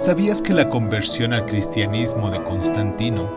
¿Sabías 0.00 0.40
que 0.40 0.54
la 0.54 0.70
conversión 0.70 1.34
al 1.34 1.44
cristianismo 1.44 2.30
de 2.30 2.42
Constantino 2.42 3.30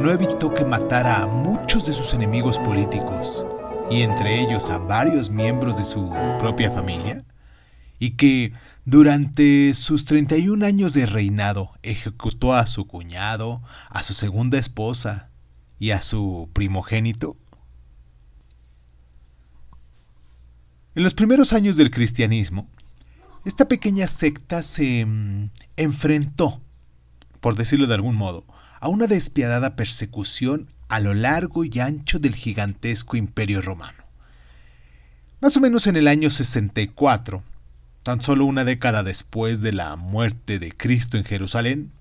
no 0.00 0.10
evitó 0.10 0.54
que 0.54 0.64
matara 0.64 1.20
a 1.20 1.26
muchos 1.26 1.84
de 1.84 1.92
sus 1.92 2.14
enemigos 2.14 2.58
políticos 2.58 3.44
y 3.90 4.00
entre 4.00 4.40
ellos 4.40 4.70
a 4.70 4.78
varios 4.78 5.28
miembros 5.28 5.76
de 5.76 5.84
su 5.84 6.10
propia 6.38 6.70
familia? 6.70 7.22
Y 7.98 8.12
que 8.12 8.54
durante 8.86 9.74
sus 9.74 10.06
31 10.06 10.64
años 10.64 10.94
de 10.94 11.04
reinado 11.04 11.72
ejecutó 11.82 12.54
a 12.54 12.66
su 12.66 12.86
cuñado, 12.86 13.60
a 13.90 14.02
su 14.02 14.14
segunda 14.14 14.58
esposa 14.58 15.28
y 15.78 15.90
a 15.90 16.00
su 16.00 16.48
primogénito? 16.54 17.36
En 20.94 21.02
los 21.02 21.12
primeros 21.12 21.52
años 21.52 21.76
del 21.76 21.90
cristianismo, 21.90 22.70
esta 23.44 23.68
pequeña 23.68 24.06
secta 24.06 24.62
se 24.62 25.04
mm, 25.06 25.50
enfrentó, 25.76 26.60
por 27.40 27.56
decirlo 27.56 27.86
de 27.86 27.94
algún 27.94 28.16
modo, 28.16 28.44
a 28.80 28.88
una 28.88 29.06
despiadada 29.06 29.76
persecución 29.76 30.66
a 30.88 31.00
lo 31.00 31.14
largo 31.14 31.64
y 31.64 31.78
ancho 31.80 32.18
del 32.18 32.34
gigantesco 32.34 33.16
imperio 33.16 33.62
romano. 33.62 34.04
Más 35.40 35.56
o 35.56 35.60
menos 35.60 35.86
en 35.86 35.96
el 35.96 36.08
año 36.08 36.28
64, 36.28 37.42
tan 38.02 38.20
solo 38.20 38.44
una 38.44 38.64
década 38.64 39.02
después 39.02 39.60
de 39.60 39.72
la 39.72 39.96
muerte 39.96 40.58
de 40.58 40.72
Cristo 40.72 41.16
en 41.16 41.24
Jerusalén, 41.24 41.92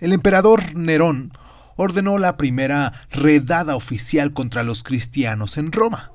el 0.00 0.12
emperador 0.12 0.74
Nerón 0.74 1.32
ordenó 1.76 2.18
la 2.18 2.36
primera 2.36 2.92
redada 3.10 3.76
oficial 3.76 4.32
contra 4.32 4.62
los 4.62 4.82
cristianos 4.82 5.58
en 5.58 5.72
Roma. 5.72 6.10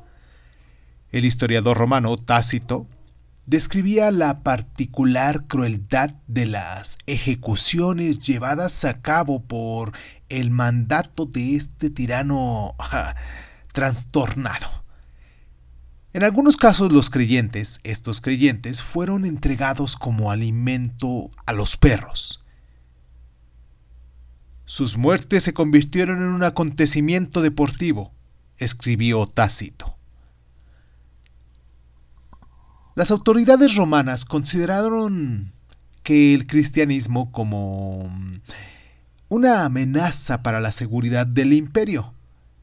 El 1.12 1.26
historiador 1.26 1.78
romano 1.78 2.18
Tácito 2.18 2.88
describía 3.50 4.12
la 4.12 4.44
particular 4.44 5.46
crueldad 5.48 6.12
de 6.28 6.46
las 6.46 7.00
ejecuciones 7.08 8.20
llevadas 8.20 8.86
a 8.86 9.02
cabo 9.02 9.42
por 9.42 9.92
el 10.30 10.52
mandato 10.52 11.26
de 11.26 11.56
este 11.56 11.90
tirano 11.90 12.76
trastornado. 13.74 14.68
En 16.14 16.24
algunos 16.24 16.58
casos 16.58 16.92
los 16.92 17.10
creyentes, 17.10 17.82
estos 17.84 18.22
creyentes, 18.22 18.84
fueron 18.84 19.26
entregados 19.26 19.96
como 19.96 20.30
alimento 20.30 21.32
a 21.48 21.54
los 21.54 21.76
perros. 21.76 22.44
Sus 24.66 24.96
muertes 24.96 25.44
se 25.44 25.54
convirtieron 25.54 26.22
en 26.22 26.30
un 26.30 26.44
acontecimiento 26.44 27.42
deportivo, 27.42 28.14
escribió 28.58 29.26
Tácito. 29.26 29.79
Las 32.96 33.12
autoridades 33.12 33.76
romanas 33.76 34.26
consideraron 34.26 35.54
que 36.04 36.34
el 36.34 36.48
cristianismo 36.48 37.32
como 37.32 38.10
una 39.30 39.64
amenaza 39.64 40.42
para 40.42 40.60
la 40.60 40.72
seguridad 40.72 41.28
del 41.28 41.54
imperio. 41.54 42.14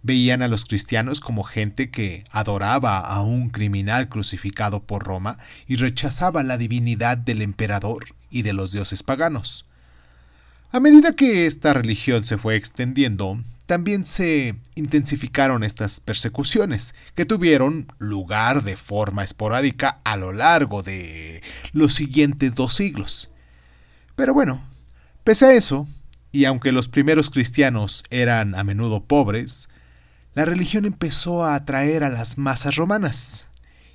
Veían 0.02 0.42
a 0.42 0.48
los 0.48 0.64
cristianos 0.64 1.20
como 1.20 1.42
gente 1.44 1.90
que 1.90 2.24
adoraba 2.30 3.00
a 3.00 3.22
un 3.22 3.50
criminal 3.50 4.08
crucificado 4.08 4.82
por 4.82 5.04
Roma 5.04 5.38
y 5.66 5.76
rechazaba 5.76 6.42
la 6.42 6.58
divinidad 6.58 7.16
del 7.18 7.42
emperador 7.42 8.04
y 8.30 8.42
de 8.42 8.52
los 8.52 8.72
dioses 8.72 9.02
paganos. 9.02 9.66
A 10.76 10.80
medida 10.80 11.12
que 11.12 11.46
esta 11.46 11.72
religión 11.72 12.22
se 12.22 12.36
fue 12.36 12.54
extendiendo, 12.54 13.40
también 13.64 14.04
se 14.04 14.56
intensificaron 14.74 15.64
estas 15.64 16.00
persecuciones, 16.00 16.94
que 17.14 17.24
tuvieron 17.24 17.90
lugar 17.96 18.62
de 18.62 18.76
forma 18.76 19.24
esporádica 19.24 20.02
a 20.04 20.18
lo 20.18 20.34
largo 20.34 20.82
de 20.82 21.42
los 21.72 21.94
siguientes 21.94 22.56
dos 22.56 22.74
siglos. 22.74 23.30
Pero 24.16 24.34
bueno, 24.34 24.62
pese 25.24 25.46
a 25.46 25.54
eso, 25.54 25.88
y 26.30 26.44
aunque 26.44 26.72
los 26.72 26.88
primeros 26.88 27.30
cristianos 27.30 28.04
eran 28.10 28.54
a 28.54 28.62
menudo 28.62 29.02
pobres, 29.02 29.70
la 30.34 30.44
religión 30.44 30.84
empezó 30.84 31.42
a 31.42 31.54
atraer 31.54 32.04
a 32.04 32.10
las 32.10 32.36
masas 32.36 32.76
romanas, 32.76 33.48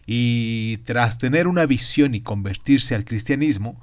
y 0.08 0.78
tras 0.78 1.20
tener 1.20 1.48
una 1.48 1.68
visión 1.68 2.16
y 2.16 2.22
convertirse 2.22 2.96
al 2.96 3.06
cristianismo, 3.06 3.80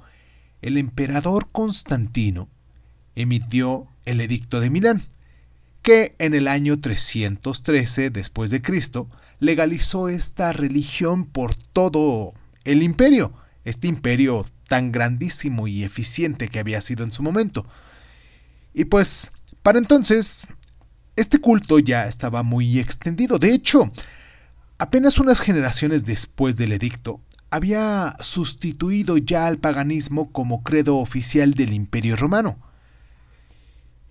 el 0.61 0.77
emperador 0.77 1.47
Constantino 1.49 2.49
emitió 3.19 3.87
el 4.05 4.21
Edicto 4.21 4.59
de 4.59 4.69
Milán, 4.69 5.01
que 5.81 6.15
en 6.19 6.33
el 6.33 6.47
año 6.47 6.79
313 6.79 8.09
después 8.09 8.49
de 8.49 8.61
Cristo 8.61 9.09
legalizó 9.39 10.09
esta 10.09 10.51
religión 10.53 11.25
por 11.25 11.53
todo 11.55 12.33
el 12.63 12.81
imperio, 12.81 13.33
este 13.65 13.87
imperio 13.87 14.45
tan 14.67 14.91
grandísimo 14.91 15.67
y 15.67 15.83
eficiente 15.83 16.47
que 16.47 16.59
había 16.59 16.81
sido 16.81 17.03
en 17.03 17.11
su 17.11 17.23
momento. 17.23 17.65
Y 18.73 18.85
pues, 18.85 19.31
para 19.63 19.79
entonces, 19.79 20.47
este 21.15 21.39
culto 21.39 21.79
ya 21.79 22.07
estaba 22.07 22.43
muy 22.43 22.79
extendido. 22.79 23.37
De 23.37 23.53
hecho, 23.53 23.91
apenas 24.77 25.19
unas 25.19 25.41
generaciones 25.41 26.05
después 26.05 26.55
del 26.55 26.71
edicto, 26.71 27.21
había 27.51 28.15
sustituido 28.19 29.17
ya 29.17 29.47
al 29.47 29.57
paganismo 29.57 30.31
como 30.31 30.63
credo 30.63 30.97
oficial 30.97 31.53
del 31.55 31.73
imperio 31.73 32.15
romano. 32.15 32.68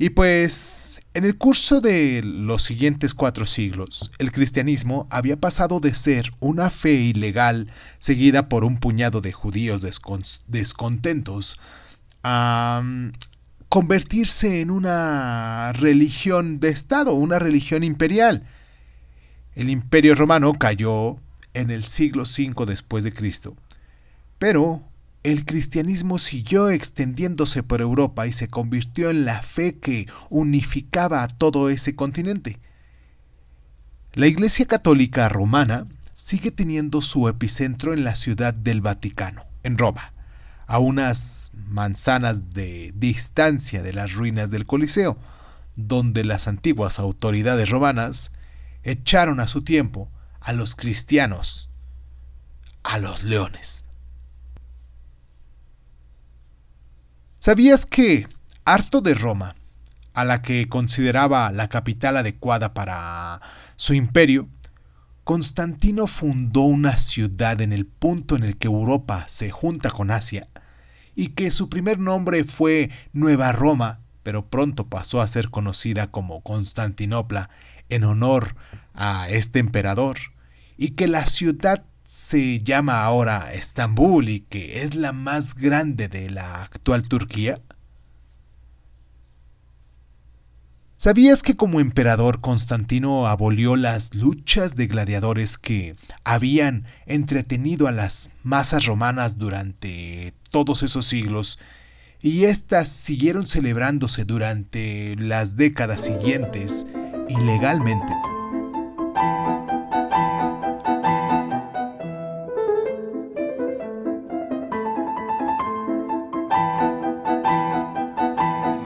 Y 0.00 0.10
pues, 0.10 1.00
en 1.12 1.24
el 1.24 1.36
curso 1.36 1.80
de 1.80 2.22
los 2.24 2.62
siguientes 2.62 3.14
cuatro 3.14 3.44
siglos, 3.44 4.12
el 4.18 4.30
cristianismo 4.30 5.08
había 5.10 5.36
pasado 5.36 5.80
de 5.80 5.92
ser 5.92 6.30
una 6.38 6.70
fe 6.70 6.92
ilegal 6.92 7.68
seguida 7.98 8.48
por 8.48 8.64
un 8.64 8.78
puñado 8.78 9.20
de 9.20 9.32
judíos 9.32 9.84
descontentos 10.46 11.58
a 12.22 12.80
mm, 12.84 13.10
convertirse 13.68 14.60
en 14.60 14.70
una 14.70 15.72
religión 15.72 16.60
de 16.60 16.68
Estado, 16.68 17.14
una 17.14 17.40
religión 17.40 17.82
imperial. 17.82 18.44
El 19.56 19.68
imperio 19.68 20.14
romano 20.14 20.52
cayó 20.54 21.16
en 21.54 21.72
el 21.72 21.82
siglo 21.82 22.22
V 22.22 22.66
después 22.66 23.02
de 23.02 23.12
Cristo, 23.12 23.56
pero 24.38 24.87
el 25.30 25.44
cristianismo 25.44 26.16
siguió 26.16 26.70
extendiéndose 26.70 27.62
por 27.62 27.80
Europa 27.80 28.26
y 28.26 28.32
se 28.32 28.48
convirtió 28.48 29.10
en 29.10 29.24
la 29.24 29.42
fe 29.42 29.78
que 29.78 30.06
unificaba 30.30 31.22
a 31.22 31.28
todo 31.28 31.68
ese 31.68 31.94
continente. 31.94 32.58
La 34.14 34.26
Iglesia 34.26 34.66
Católica 34.66 35.28
Romana 35.28 35.84
sigue 36.14 36.50
teniendo 36.50 37.02
su 37.02 37.28
epicentro 37.28 37.92
en 37.92 38.04
la 38.04 38.16
ciudad 38.16 38.54
del 38.54 38.80
Vaticano, 38.80 39.44
en 39.62 39.76
Roma, 39.76 40.12
a 40.66 40.78
unas 40.78 41.52
manzanas 41.68 42.50
de 42.50 42.92
distancia 42.96 43.82
de 43.82 43.92
las 43.92 44.14
ruinas 44.14 44.50
del 44.50 44.66
Coliseo, 44.66 45.18
donde 45.76 46.24
las 46.24 46.48
antiguas 46.48 46.98
autoridades 46.98 47.68
romanas 47.68 48.32
echaron 48.82 49.40
a 49.40 49.48
su 49.48 49.62
tiempo 49.62 50.10
a 50.40 50.52
los 50.52 50.74
cristianos 50.74 51.68
a 52.82 52.98
los 52.98 53.22
leones. 53.22 53.87
¿Sabías 57.48 57.86
que, 57.86 58.26
harto 58.66 59.00
de 59.00 59.14
Roma, 59.14 59.54
a 60.12 60.26
la 60.26 60.42
que 60.42 60.68
consideraba 60.68 61.50
la 61.50 61.70
capital 61.70 62.18
adecuada 62.18 62.74
para 62.74 63.40
su 63.74 63.94
imperio, 63.94 64.50
Constantino 65.24 66.08
fundó 66.08 66.60
una 66.60 66.98
ciudad 66.98 67.62
en 67.62 67.72
el 67.72 67.86
punto 67.86 68.36
en 68.36 68.44
el 68.44 68.58
que 68.58 68.66
Europa 68.66 69.24
se 69.28 69.48
junta 69.48 69.90
con 69.90 70.10
Asia, 70.10 70.46
y 71.14 71.28
que 71.28 71.50
su 71.50 71.70
primer 71.70 71.98
nombre 71.98 72.44
fue 72.44 72.90
Nueva 73.14 73.50
Roma, 73.52 74.00
pero 74.22 74.50
pronto 74.50 74.86
pasó 74.86 75.22
a 75.22 75.26
ser 75.26 75.48
conocida 75.48 76.10
como 76.10 76.42
Constantinopla 76.42 77.48
en 77.88 78.04
honor 78.04 78.56
a 78.92 79.30
este 79.30 79.58
emperador, 79.58 80.18
y 80.76 80.90
que 80.90 81.08
la 81.08 81.24
ciudad 81.24 81.82
se 82.08 82.60
llama 82.60 83.02
ahora 83.02 83.52
Estambul 83.52 84.30
y 84.30 84.40
que 84.40 84.82
es 84.82 84.94
la 84.94 85.12
más 85.12 85.54
grande 85.54 86.08
de 86.08 86.30
la 86.30 86.62
actual 86.62 87.06
Turquía? 87.06 87.60
¿Sabías 90.96 91.42
que 91.42 91.54
como 91.54 91.80
emperador 91.80 92.40
Constantino 92.40 93.26
abolió 93.26 93.76
las 93.76 94.14
luchas 94.14 94.74
de 94.74 94.86
gladiadores 94.86 95.58
que 95.58 95.94
habían 96.24 96.86
entretenido 97.04 97.88
a 97.88 97.92
las 97.92 98.30
masas 98.42 98.86
romanas 98.86 99.36
durante 99.36 100.32
todos 100.50 100.82
esos 100.82 101.04
siglos 101.04 101.58
y 102.22 102.46
éstas 102.46 102.88
siguieron 102.88 103.46
celebrándose 103.46 104.24
durante 104.24 105.14
las 105.16 105.56
décadas 105.56 106.06
siguientes 106.06 106.86
ilegalmente? 107.28 108.14